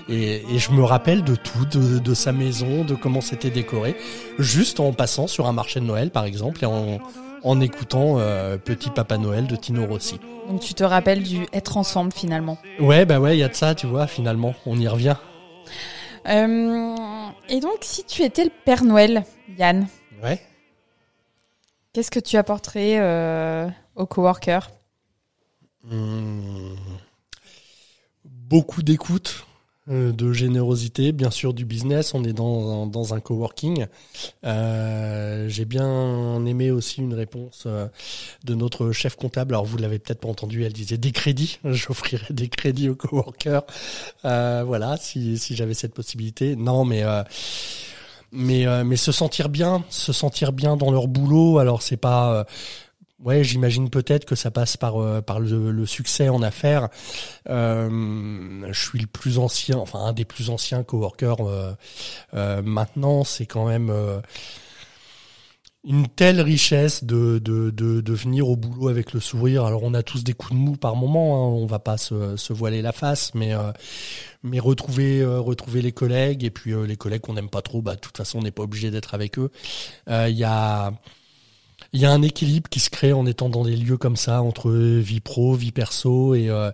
et, 0.09 0.43
et 0.55 0.57
je 0.59 0.71
me 0.71 0.83
rappelle 0.83 1.23
de 1.23 1.35
tout, 1.35 1.65
de, 1.65 1.99
de 1.99 2.13
sa 2.13 2.31
maison, 2.31 2.83
de 2.83 2.95
comment 2.95 3.21
c'était 3.21 3.51
décoré, 3.51 3.95
juste 4.39 4.79
en 4.79 4.93
passant 4.93 5.27
sur 5.27 5.47
un 5.47 5.53
marché 5.53 5.79
de 5.79 5.85
Noël, 5.85 6.09
par 6.09 6.25
exemple, 6.25 6.63
et 6.63 6.67
en, 6.67 6.99
en 7.43 7.61
écoutant 7.61 8.15
euh, 8.17 8.57
Petit 8.57 8.89
Papa 8.89 9.17
Noël 9.17 9.45
de 9.45 9.55
Tino 9.55 9.85
Rossi. 9.85 10.19
Donc 10.49 10.61
tu 10.61 10.73
te 10.73 10.83
rappelles 10.83 11.23
du 11.23 11.45
être 11.53 11.77
ensemble 11.77 12.11
finalement. 12.13 12.57
Ouais, 12.79 13.05
bah 13.05 13.19
ouais, 13.19 13.35
il 13.37 13.39
y 13.39 13.43
a 13.43 13.49
de 13.49 13.53
ça, 13.53 13.75
tu 13.75 13.85
vois. 13.85 14.07
Finalement, 14.07 14.55
on 14.65 14.79
y 14.79 14.87
revient. 14.87 15.17
Euh, 16.27 16.95
et 17.49 17.59
donc, 17.59 17.77
si 17.81 18.03
tu 18.05 18.23
étais 18.23 18.43
le 18.43 18.51
Père 18.65 18.83
Noël, 18.83 19.23
Yann. 19.57 19.87
Ouais. 20.23 20.41
Qu'est-ce 21.93 22.11
que 22.11 22.19
tu 22.19 22.37
apporterais 22.37 22.97
euh, 22.99 23.67
aux 23.95 24.05
coworkers 24.05 24.69
mmh. 25.91 26.75
Beaucoup 28.25 28.81
d'écoute, 28.81 29.45
euh, 29.89 30.11
de 30.11 30.33
générosité, 30.33 31.13
bien 31.13 31.31
sûr 31.31 31.53
du 31.53 31.63
business. 31.63 32.13
On 32.13 32.25
est 32.25 32.33
dans, 32.33 33.13
un 33.13 33.19
coworking. 33.21 33.85
Euh, 34.45 35.47
J'ai 35.47 35.63
bien 35.63 36.45
aimé 36.45 36.71
aussi 36.71 36.99
une 36.99 37.13
réponse 37.13 37.63
euh, 37.65 37.87
de 38.43 38.53
notre 38.53 38.91
chef 38.91 39.15
comptable. 39.15 39.53
Alors 39.53 39.65
vous 39.65 39.77
l'avez 39.77 39.97
peut-être 39.97 40.19
pas 40.19 40.27
entendu, 40.27 40.65
elle 40.65 40.73
disait 40.73 40.97
des 40.97 41.13
crédits. 41.13 41.59
J'offrirais 41.65 42.33
des 42.33 42.49
crédits 42.49 42.89
aux 42.89 42.95
coworkers. 42.95 43.63
Voilà, 44.23 44.97
si, 44.97 45.37
si 45.37 45.55
j'avais 45.55 45.73
cette 45.73 45.93
possibilité. 45.93 46.57
Non, 46.57 46.83
mais 46.83 47.03
mais 48.33 48.65
mais 48.83 48.97
se 48.97 49.13
sentir 49.13 49.47
bien, 49.47 49.85
se 49.89 50.11
sentir 50.11 50.51
bien 50.51 50.75
dans 50.75 50.91
leur 50.91 51.07
boulot. 51.07 51.59
Alors 51.59 51.81
c'est 51.81 51.95
pas 51.95 52.45
Ouais, 53.23 53.43
j'imagine 53.43 53.89
peut-être 53.89 54.25
que 54.25 54.35
ça 54.35 54.51
passe 54.51 54.77
par 54.77 55.01
euh, 55.01 55.21
par 55.21 55.39
le, 55.39 55.85
succès 55.87 56.29
en 56.29 56.43
affaires. 56.43 56.89
Euh, 57.49 58.71
je 58.71 58.79
suis 58.79 58.99
le 58.99 59.07
plus 59.07 59.39
ancien, 59.39 59.77
enfin 59.77 59.99
un 59.99 60.13
des 60.13 60.25
plus 60.25 60.51
anciens 60.51 60.83
coworkers 60.83 61.41
euh, 61.41 62.61
maintenant. 62.61 63.23
C'est 63.23 63.47
quand 63.47 63.65
même 63.65 63.91
une 65.83 66.07
telle 66.07 66.41
richesse 66.41 67.03
de, 67.05 67.39
de, 67.39 67.71
de, 67.71 68.13
venir 68.13 68.49
au 68.49 68.55
boulot 68.55 68.87
avec 68.87 69.13
le 69.13 69.19
sourire. 69.19 69.65
Alors 69.65 69.81
on 69.81 69.95
a 69.95 70.03
tous 70.03 70.23
des 70.23 70.33
coups 70.33 70.53
de 70.53 70.57
mou 70.57 70.75
par 70.75 70.95
moment, 70.95 71.37
hein, 71.37 71.49
on 71.59 71.65
va 71.65 71.79
pas 71.79 71.97
se, 71.97 72.35
se 72.37 72.53
voiler 72.53 72.83
la 72.83 72.91
face, 72.91 73.33
mais 73.33 73.53
mais 74.43 74.59
retrouver 74.59 75.25
retrouver 75.25 75.81
les 75.81 75.91
collègues 75.91 76.43
et 76.43 76.51
puis 76.51 76.73
les 76.85 76.97
collègues 76.97 77.21
qu'on 77.21 77.33
n'aime 77.33 77.49
pas 77.49 77.63
trop, 77.63 77.81
bah 77.81 77.95
de 77.95 77.99
toute 77.99 78.17
façon 78.17 78.39
on 78.39 78.41
n'est 78.43 78.51
pas 78.51 78.63
obligé 78.63 78.91
d'être 78.91 79.15
avec 79.15 79.39
eux. 79.39 79.49
Il 80.07 80.37
y 80.37 80.43
a 80.43 80.91
il 81.97 82.01
y 82.01 82.05
a 82.05 82.11
un 82.11 82.21
équilibre 82.21 82.69
qui 82.69 82.79
se 82.79 82.91
crée 82.91 83.11
en 83.11 83.25
étant 83.25 83.49
dans 83.49 83.63
des 83.63 83.75
lieux 83.75 83.97
comme 83.97 84.17
ça 84.17 84.43
entre 84.43 84.69
vie 84.71 85.19
pro, 85.19 85.55
vie 85.55 85.71
perso 85.71 86.35
et, 86.35 86.47
euh, 86.47 86.69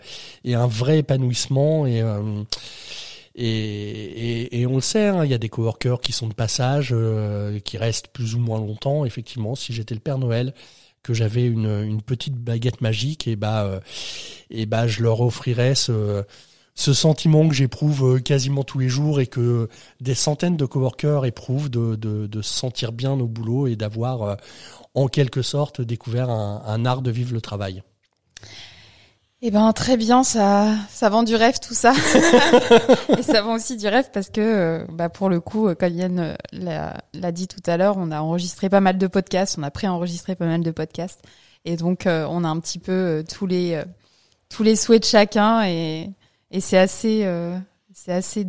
un 0.45 0.67
vrai 0.67 0.99
épanouissement 0.99 1.87
et 1.87 2.01
euh, 2.01 2.43
et, 3.35 4.59
et, 4.61 4.67
on 4.67 4.75
le 4.75 4.81
sait, 4.81 5.07
hein, 5.07 5.25
il 5.25 5.31
y 5.31 5.33
a 5.33 5.39
des 5.39 5.49
coworkers 5.49 6.01
qui 6.01 6.11
sont 6.11 6.27
de 6.27 6.35
passage, 6.35 6.89
euh, 6.91 7.59
qui 7.61 7.79
restent 7.79 8.09
plus 8.09 8.35
ou 8.35 8.39
moins 8.39 8.59
longtemps. 8.59 9.05
Effectivement, 9.05 9.55
si 9.55 9.73
j'étais 9.73 9.95
le 9.95 10.01
Père 10.01 10.19
Noël, 10.19 10.53
que 11.01 11.15
j'avais 11.15 11.45
une, 11.47 11.81
une 11.83 12.03
petite 12.03 12.35
baguette 12.35 12.81
magique, 12.81 13.27
et 13.27 13.35
bah, 13.35 13.81
et 14.51 14.67
bah, 14.67 14.85
je 14.85 15.01
leur 15.01 15.21
offrirais 15.21 15.73
ce, 15.73 16.23
ce 16.75 16.93
sentiment 16.93 17.47
que 17.47 17.53
j'éprouve 17.53 18.21
quasiment 18.21 18.63
tous 18.63 18.79
les 18.79 18.89
jours 18.89 19.19
et 19.19 19.27
que 19.27 19.69
des 20.01 20.15
centaines 20.15 20.57
de 20.57 20.65
coworkers 20.65 21.25
éprouvent 21.25 21.69
de, 21.69 21.95
de, 21.95 22.25
de 22.27 22.41
se 22.41 22.53
sentir 22.53 22.91
bien 22.91 23.11
au 23.11 23.27
boulot 23.27 23.67
et 23.67 23.75
d'avoir 23.75 24.37
en 24.95 25.07
quelque 25.07 25.41
sorte 25.41 25.81
découvert 25.81 26.29
un, 26.29 26.85
art 26.85 27.01
de 27.01 27.11
vivre 27.11 27.33
le 27.33 27.41
travail. 27.41 27.83
Eh 29.45 29.51
ben 29.51 29.73
très 29.73 29.97
bien, 29.97 30.23
ça 30.23 30.73
ça 30.89 31.09
vend 31.09 31.23
du 31.23 31.35
rêve 31.35 31.59
tout 31.59 31.73
ça. 31.73 31.93
et 33.17 33.23
ça 33.23 33.41
vend 33.41 33.55
aussi 33.55 33.75
du 33.75 33.87
rêve 33.87 34.09
parce 34.13 34.29
que 34.29 34.39
euh, 34.39 34.85
bah 34.89 35.09
pour 35.09 35.27
le 35.27 35.41
coup, 35.41 35.73
comme 35.75 35.93
Yann 35.93 36.19
euh, 36.19 36.93
l'a 37.13 37.31
dit 37.33 37.49
tout 37.49 37.61
à 37.65 37.75
l'heure, 37.75 37.97
on 37.97 38.11
a 38.11 38.21
enregistré 38.21 38.69
pas 38.69 38.79
mal 38.79 38.97
de 38.97 39.07
podcasts, 39.07 39.57
on 39.59 39.63
a 39.63 39.71
pré-enregistré 39.71 40.35
pas 40.35 40.45
mal 40.45 40.61
de 40.61 40.71
podcasts 40.71 41.21
et 41.65 41.75
donc 41.75 42.07
euh, 42.07 42.25
on 42.29 42.45
a 42.45 42.47
un 42.47 42.59
petit 42.59 42.79
peu 42.79 43.25
tous 43.27 43.45
les 43.45 43.81
tous 44.47 44.63
les 44.63 44.77
souhaits 44.77 45.01
de 45.01 45.07
chacun 45.07 45.63
et 45.65 46.09
et 46.53 46.61
c'est 46.61 46.77
assez 46.77 47.27
c'est 47.93 48.13
assez 48.13 48.47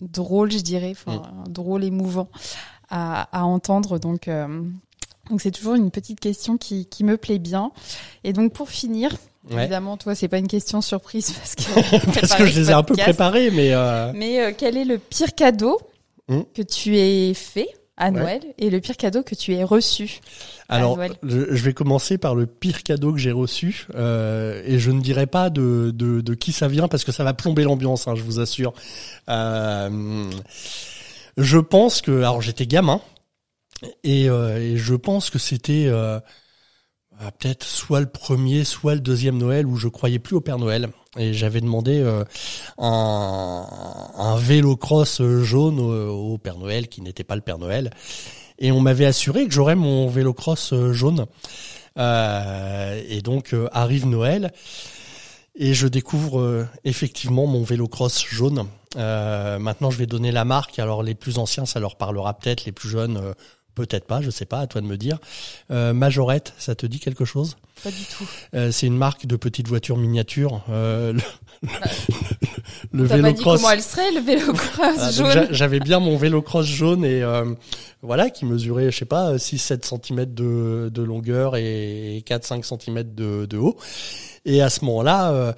drôle, 0.00 0.50
je 0.50 0.60
dirais, 0.60 0.92
enfin 0.92 1.22
drôle 1.48 1.84
émouvant 1.84 2.28
à, 2.88 3.28
à 3.38 3.44
entendre 3.44 3.98
donc 3.98 4.28
donc 5.30 5.40
c'est 5.40 5.50
toujours 5.50 5.74
une 5.74 5.90
petite 5.90 6.20
question 6.20 6.56
qui, 6.56 6.86
qui 6.86 7.04
me 7.04 7.16
plaît 7.16 7.38
bien. 7.38 7.72
Et 8.24 8.32
donc 8.32 8.52
pour 8.52 8.68
finir, 8.70 9.16
évidemment, 9.50 9.96
toi 9.96 10.14
c'est 10.14 10.28
pas 10.28 10.38
une 10.38 10.48
question 10.48 10.80
surprise 10.80 11.32
parce 11.32 11.54
que 11.54 12.14
parce 12.20 12.34
que 12.34 12.46
je 12.46 12.58
les 12.60 12.70
ai 12.70 12.74
un 12.74 12.82
peu 12.82 12.94
préparés, 12.94 13.50
mais 13.50 13.72
euh... 13.72 14.12
mais 14.14 14.40
euh, 14.40 14.52
quel 14.56 14.76
est 14.76 14.84
le 14.84 14.98
pire 14.98 15.34
cadeau 15.34 15.80
hmm. 16.28 16.42
que 16.54 16.62
tu 16.62 16.96
aies 16.98 17.34
fait 17.34 17.68
à 17.96 18.10
Noël 18.10 18.42
et 18.58 18.68
le 18.68 18.80
pire 18.80 18.96
cadeau 18.96 19.22
que 19.22 19.34
tu 19.34 19.54
aies 19.54 19.64
reçu 19.64 20.20
Alors, 20.68 20.98
je, 21.22 21.64
vais 21.64 21.72
commencer 21.72 22.18
par 22.18 22.34
le 22.34 22.46
pire 22.46 22.82
cadeau 22.82 23.12
que 23.12 23.18
j'ai 23.18 23.32
reçu 23.32 23.86
euh, 23.94 24.62
et 24.66 24.78
je 24.78 24.90
ne 24.90 25.00
dirai 25.00 25.26
pas 25.26 25.48
de, 25.48 25.92
de, 25.94 26.20
de, 26.20 26.34
qui 26.34 26.52
ça 26.52 26.68
vient 26.68 26.88
parce 26.88 27.04
que 27.04 27.12
ça 27.12 27.24
va 27.24 27.32
plomber 27.32 27.64
l'ambiance, 27.64 28.06
hein, 28.06 28.14
je 28.14 28.22
vous 28.22 28.38
assure. 28.38 28.74
Euh, 29.30 30.30
je 31.38 31.58
pense 31.58 32.02
que 32.02 32.18
alors 32.18 32.42
j'étais 32.42 32.66
gamin 32.66 33.00
et, 34.04 34.28
euh, 34.28 34.58
et, 34.58 34.76
je 34.76 34.94
pense 34.94 35.30
que 35.30 35.38
c'était 35.38 35.86
euh, 35.86 36.20
peut-être 37.38 37.64
soit 37.64 38.00
le 38.00 38.06
premier, 38.06 38.64
soit 38.64 38.94
le 38.94 39.00
deuxième 39.00 39.38
Noël 39.38 39.66
où 39.66 39.76
je 39.76 39.88
croyais 39.88 40.18
plus 40.18 40.36
au 40.36 40.40
Père 40.40 40.58
Noël. 40.58 40.88
Et 41.18 41.32
j'avais 41.32 41.60
demandé 41.60 42.04
un, 42.78 43.66
un 44.16 44.36
vélo 44.36 44.76
cross 44.76 45.22
jaune 45.42 45.80
au, 45.80 46.36
Père 46.38 46.58
Noël 46.58 46.88
qui 46.88 47.00
n'était 47.00 47.24
pas 47.24 47.36
le 47.36 47.40
Père 47.40 47.58
Noël. 47.58 47.90
Et 48.58 48.72
on 48.72 48.80
m'avait 48.80 49.06
assuré 49.06 49.46
que 49.46 49.52
j'aurais 49.52 49.76
mon 49.76 50.08
vélo 50.08 50.34
cross 50.34 50.74
jaune. 50.92 51.26
et 51.96 53.22
donc 53.22 53.54
arrive 53.72 54.06
Noël. 54.06 54.52
Et 55.58 55.72
je 55.72 55.86
découvre 55.86 56.66
effectivement 56.84 57.46
mon 57.46 57.62
vélo 57.62 57.88
cross 57.88 58.26
jaune. 58.26 58.66
maintenant, 58.94 59.90
je 59.90 59.96
vais 59.96 60.06
donner 60.06 60.32
la 60.32 60.44
marque. 60.44 60.78
Alors, 60.78 61.02
les 61.02 61.14
plus 61.14 61.38
anciens, 61.38 61.64
ça 61.64 61.80
leur 61.80 61.96
parlera 61.96 62.34
peut-être. 62.34 62.66
Les 62.66 62.72
plus 62.72 62.90
jeunes, 62.90 63.34
Peut-être 63.76 64.06
pas, 64.06 64.22
je 64.22 64.30
sais 64.30 64.46
pas, 64.46 64.60
à 64.60 64.66
toi 64.66 64.80
de 64.80 64.86
me 64.86 64.96
dire. 64.96 65.18
Euh, 65.70 65.92
Majorette, 65.92 66.54
ça 66.56 66.74
te 66.74 66.86
dit 66.86 66.98
quelque 66.98 67.26
chose? 67.26 67.58
Pas 67.84 67.90
du 67.90 68.04
tout. 68.04 68.24
Euh, 68.54 68.72
c'est 68.72 68.86
une 68.86 68.96
marque 68.96 69.26
de 69.26 69.36
petites 69.36 69.68
voitures 69.68 69.98
miniatures. 69.98 70.64
Euh, 70.70 71.12
le, 71.12 71.20
le 72.92 73.04
vélo 73.04 73.34
cross. 73.34 73.60
comment 73.60 73.70
elle 73.70 73.82
serait 73.82 74.12
le 74.12 74.20
vélo 74.20 74.52
cross 74.54 74.96
ah, 74.98 75.10
jaune 75.10 75.48
J'avais 75.50 75.80
bien 75.80 76.00
mon 76.00 76.16
vélo 76.16 76.40
cross 76.40 76.64
jaune 76.64 77.04
et 77.04 77.22
euh, 77.22 77.44
voilà 78.00 78.30
qui 78.30 78.46
mesurait, 78.46 78.90
je 78.90 78.96
sais 78.96 79.04
pas, 79.04 79.36
6-7 79.36 79.84
cm 79.84 80.24
de, 80.24 80.90
de 80.92 81.02
longueur 81.02 81.56
et 81.56 82.24
4-5 82.26 82.62
cm 82.62 83.14
de, 83.14 83.44
de 83.44 83.58
haut. 83.58 83.76
Et 84.46 84.62
à 84.62 84.70
ce 84.70 84.84
moment-là, 84.84 85.32
euh, 85.32 85.52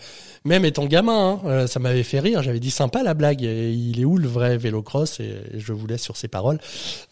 même 0.45 0.64
étant 0.64 0.87
gamin, 0.87 1.35
hein, 1.35 1.40
euh, 1.45 1.66
ça 1.66 1.78
m'avait 1.78 2.02
fait 2.02 2.21
rire. 2.21 2.42
J'avais 2.42 2.59
dit 2.59 2.71
sympa 2.71 3.02
la 3.02 3.12
blague. 3.12 3.45
Et 3.45 3.71
il 3.71 4.00
est 4.00 4.07
où 4.07 4.16
le 4.16 4.26
vrai 4.26 4.57
vélocross? 4.57 5.21
Et 5.21 5.37
je 5.54 5.73
vous 5.75 5.87
laisse 5.87 6.02
sur 6.02 6.16
ces 6.16 6.26
paroles. 6.26 6.59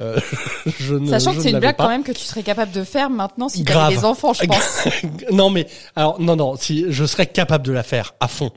Euh, 0.01 0.19
je 0.81 0.95
ne, 0.95 1.07
Sachant 1.07 1.35
que 1.35 1.43
c'est 1.43 1.51
une 1.51 1.61
blague 1.61 1.77
quand 1.77 1.89
même 1.89 2.03
que 2.03 2.13
tu 2.13 2.23
serais 2.23 2.43
capable 2.43 2.73
de 2.73 2.83
faire 2.83 3.11
maintenant 3.11 3.51
si 3.51 3.63
tu 3.63 3.73
avais 3.73 3.95
des 3.95 4.05
enfants, 4.05 4.33
je 4.33 4.45
pense. 4.47 4.89
non 5.33 5.51
mais 5.51 5.67
alors 5.95 6.19
non 6.21 6.35
non, 6.35 6.57
si 6.57 6.87
je 6.89 7.05
serais 7.05 7.27
capable 7.27 7.65
de 7.65 7.73
la 7.73 7.83
faire 7.83 8.15
à 8.21 8.29
fond 8.29 8.51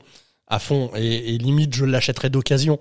à 0.48 0.58
fond 0.58 0.90
et, 0.96 1.34
et 1.34 1.38
limite 1.38 1.74
je 1.74 1.84
l'achèterais 1.84 2.30
d'occasion 2.30 2.78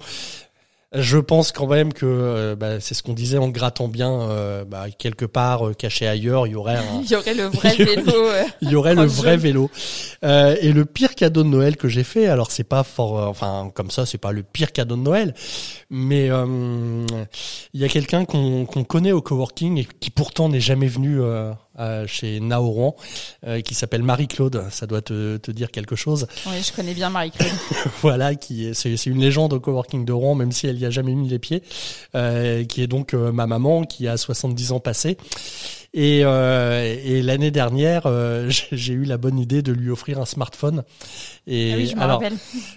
je 0.92 1.20
pense 1.20 1.52
quand 1.52 1.68
même 1.68 1.94
que 1.94 2.06
euh, 2.06 2.56
bah, 2.56 2.80
c'est 2.80 2.96
ce 2.96 3.04
qu'on 3.04 3.14
disait 3.14 3.38
en 3.38 3.50
grattant 3.50 3.88
bien 3.88 4.22
euh, 4.22 4.66
bah, 4.66 4.88
quelque 4.90 5.26
part 5.26 5.68
euh, 5.68 5.74
caché 5.74 6.08
ailleurs, 6.08 6.48
il 6.48 6.54
y 6.54 6.56
aurait 6.56 6.78
un... 6.78 7.02
il 7.04 7.12
y 7.12 7.16
aurait 7.16 7.36
le 7.36 7.44
vrai 7.44 7.76
vélo. 7.76 8.30
il 8.62 8.70
y 8.72 8.76
aurait 8.76 8.96
le 8.96 9.06
vrai 9.06 9.38
vélo. 9.38 9.70
et 10.24 10.74
le 10.74 10.86
pire 10.86 11.14
cadeau 11.14 11.44
de 11.44 11.50
Noël 11.50 11.78
que 11.78 11.88
j'ai 11.88 12.04
fait, 12.04 12.26
alors 12.26 12.50
c'est 12.50 12.64
pas 12.64 12.84
fort, 12.84 13.28
enfin 13.28 13.72
comme 13.74 13.92
ça, 13.92 14.08
c'est 14.08 14.18
pas 14.18 14.32
le 14.32 14.42
pire 14.42 14.72
cadeau 14.72 14.96
de 14.96 15.02
Noël, 15.02 15.36
mais 15.92 16.28
il 16.28 17.80
y 17.80 17.84
a 17.84 17.90
quelqu'un 17.90 18.26
qu'on 18.26 18.66
connaît 18.66 19.12
au 19.12 19.22
coworking 19.22 19.78
et 19.78 19.88
qui 20.00 20.10
pourtant 20.10 20.50
n'est 20.50 20.60
jamais 20.60 20.88
venu 20.88 21.20
euh, 21.80 22.06
chez 22.08 22.40
Naoran, 22.40 22.96
euh, 23.46 23.62
qui 23.62 23.74
s'appelle 23.76 24.04
Marie-Claude. 24.04 24.66
Ça 24.70 24.88
doit 24.88 25.02
te, 25.02 25.38
te, 25.38 25.52
dire 25.52 25.72
quelque 25.72 25.96
chose. 25.96 26.28
Oui, 26.48 26.62
je 26.66 26.74
connais 26.74 26.94
bien 26.94 27.10
Marie-Claude. 27.10 27.52
voilà, 28.02 28.36
qui 28.36 28.68
est, 28.68 28.74
c'est, 28.74 29.06
une 29.06 29.20
légende 29.20 29.54
au 29.54 29.60
coworking 29.60 30.06
de 30.06 30.14
Rouen, 30.14 30.36
même 30.36 30.52
si 30.52 30.68
elle 30.68 30.78
y 30.80 30.86
a 30.86 30.90
jamais 30.90 31.16
mis 31.16 31.28
les 31.28 31.40
pieds. 31.40 31.64
Euh, 32.16 32.64
qui 32.66 32.82
est 32.82 32.88
donc 32.88 33.14
euh, 33.14 33.32
ma 33.32 33.48
maman, 33.48 33.84
qui 33.84 34.08
a 34.08 34.18
70 34.18 34.72
ans 34.72 34.80
passés. 34.80 35.18
Et, 35.94 36.22
euh, 36.24 36.96
et 37.04 37.22
l'année 37.22 37.52
dernière, 37.52 38.04
euh, 38.06 38.50
j'ai 38.72 38.94
eu 38.94 39.06
la 39.06 39.18
bonne 39.18 39.40
idée 39.40 39.62
de 39.62 39.72
lui 39.72 39.90
offrir 39.90 40.20
un 40.20 40.26
smartphone. 40.26 40.84
Et 41.48 41.74
ah 41.74 41.78
oui, 41.78 41.88
je 41.88 42.00
alors, 42.00 42.22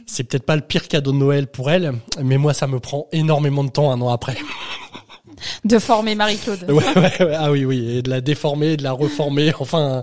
c'est 0.07 0.25
peut-être 0.25 0.47
pas 0.47 0.57
le 0.57 0.63
pire 0.63 0.89
cadeau 0.89 1.13
de 1.13 1.19
Noël 1.19 1.47
pour 1.47 1.71
elle, 1.71 1.93
mais 2.23 2.39
moi, 2.39 2.55
ça 2.55 2.67
me 2.67 2.81
prend 2.81 3.09
énormément 3.13 3.65
de 3.65 3.71
temps 3.71 3.93
un 3.93 4.01
an 4.01 4.09
après 4.09 4.37
de 5.65 5.79
former 5.79 6.15
Marie-Claude. 6.15 6.67
Ah 7.35 7.51
oui, 7.51 7.65
oui, 7.65 7.97
et 7.97 8.03
de 8.03 8.11
la 8.11 8.21
déformer, 8.21 8.77
de 8.77 8.83
la 8.83 8.93
reformer. 8.93 9.53
Enfin, 9.61 10.03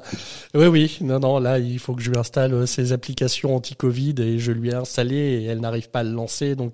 oui, 0.53 0.67
oui. 0.67 0.98
Non, 1.01 1.19
non, 1.19 1.39
là, 1.39 1.59
il 1.59 1.79
faut 1.79 1.93
que 1.93 2.01
je 2.01 2.09
lui 2.09 2.17
installe 2.17 2.67
ses 2.67 2.93
applications 2.93 3.55
anti-Covid 3.55 4.15
et 4.19 4.39
je 4.39 4.51
lui 4.51 4.69
ai 4.69 4.75
installé 4.75 5.15
et 5.15 5.45
elle 5.45 5.59
n'arrive 5.59 5.89
pas 5.89 6.00
à 6.00 6.03
le 6.03 6.12
lancer. 6.12 6.55
Donc, 6.55 6.74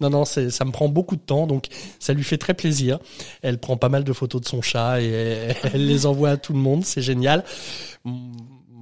non, 0.00 0.10
non, 0.10 0.24
ça 0.24 0.64
me 0.64 0.70
prend 0.70 0.88
beaucoup 0.88 1.16
de 1.16 1.20
temps. 1.20 1.46
Donc, 1.46 1.66
ça 1.98 2.12
lui 2.12 2.24
fait 2.24 2.38
très 2.38 2.54
plaisir. 2.54 2.98
Elle 3.42 3.58
prend 3.58 3.76
pas 3.76 3.88
mal 3.88 4.04
de 4.04 4.12
photos 4.12 4.40
de 4.40 4.46
son 4.46 4.62
chat 4.62 5.00
et 5.00 5.54
elle 5.72 5.86
les 5.86 6.06
envoie 6.06 6.30
à 6.30 6.36
tout 6.36 6.52
le 6.52 6.58
monde. 6.58 6.84
C'est 6.84 7.02
génial 7.02 7.44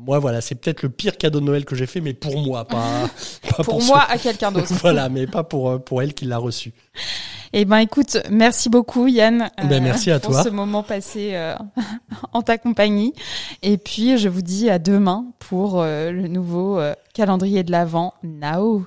moi 0.05 0.19
voilà, 0.19 0.41
c'est 0.41 0.55
peut-être 0.55 0.83
le 0.83 0.91
pire 0.91 1.17
cadeau 1.17 1.41
de 1.41 1.45
Noël 1.45 1.65
que 1.65 1.75
j'ai 1.75 1.87
fait, 1.87 2.01
mais 2.01 2.13
pour 2.13 2.39
moi, 2.39 2.67
pas, 2.67 3.09
pas 3.57 3.65
pour, 3.65 3.83
moi 3.83 4.03
à 4.09 4.19
quelqu'un 4.19 4.53
d'autre. 4.53 4.73
voilà, 4.83 5.09
mais 5.09 5.27
pas 5.27 5.45
pour 5.45 5.71
euh, 5.71 5.79
pour 5.79 6.03
elle 6.03 6.15
qui 6.15 6.27
l'a 6.27 6.39
reçu. 6.39 6.73
Eh 7.53 7.65
ben 7.65 7.79
écoute, 7.79 8.19
merci 8.31 8.69
beaucoup 8.69 9.07
Yann. 9.07 9.51
Ben, 9.69 9.83
merci 9.83 10.11
à 10.11 10.19
pour 10.19 10.33
toi. 10.33 10.43
ce 10.43 10.49
moment 10.51 10.83
passé 10.83 11.31
euh, 11.35 11.55
en 12.33 12.43
ta 12.43 12.59
compagnie. 12.59 13.15
Et 13.63 13.79
puis 13.79 14.19
je 14.19 14.29
vous 14.29 14.43
dis 14.43 14.69
à 14.69 14.79
demain 14.79 15.27
pour 15.39 15.81
euh, 15.81 16.11
le 16.11 16.29
nouveau 16.29 16.81
calendrier 17.15 17.63
de 17.63 17.71
l'Avent. 17.71 18.15
Now. 18.23 18.85